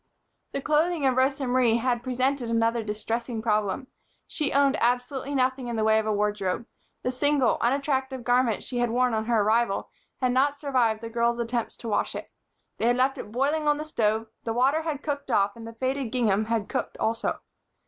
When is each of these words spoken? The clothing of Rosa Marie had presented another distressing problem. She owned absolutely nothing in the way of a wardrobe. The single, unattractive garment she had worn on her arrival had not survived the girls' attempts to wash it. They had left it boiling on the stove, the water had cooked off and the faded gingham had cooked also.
The 0.53 0.61
clothing 0.63 1.05
of 1.05 1.15
Rosa 1.15 1.45
Marie 1.45 1.77
had 1.77 2.01
presented 2.01 2.49
another 2.49 2.81
distressing 2.81 3.39
problem. 3.39 3.85
She 4.25 4.51
owned 4.51 4.75
absolutely 4.81 5.35
nothing 5.35 5.67
in 5.67 5.75
the 5.75 5.83
way 5.83 5.99
of 5.99 6.07
a 6.07 6.11
wardrobe. 6.11 6.65
The 7.03 7.11
single, 7.11 7.59
unattractive 7.61 8.23
garment 8.23 8.63
she 8.63 8.79
had 8.79 8.89
worn 8.89 9.13
on 9.13 9.25
her 9.25 9.43
arrival 9.43 9.91
had 10.19 10.31
not 10.31 10.57
survived 10.57 11.01
the 11.01 11.09
girls' 11.11 11.37
attempts 11.37 11.77
to 11.77 11.87
wash 11.87 12.15
it. 12.15 12.31
They 12.79 12.87
had 12.87 12.97
left 12.97 13.19
it 13.19 13.31
boiling 13.31 13.67
on 13.67 13.77
the 13.77 13.85
stove, 13.85 14.25
the 14.43 14.53
water 14.53 14.81
had 14.81 15.03
cooked 15.03 15.29
off 15.29 15.55
and 15.55 15.67
the 15.67 15.73
faded 15.73 16.11
gingham 16.11 16.45
had 16.45 16.67
cooked 16.67 16.97
also. 16.97 17.39